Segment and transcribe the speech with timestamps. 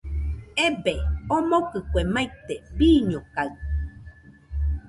[0.65, 0.97] Ebee,
[1.35, 3.57] omokɨ kue maite, bɨñokaɨɨɨ